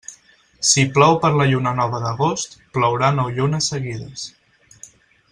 [0.69, 4.25] Si plou per la lluna nova d'agost, plourà nou llunes seguides.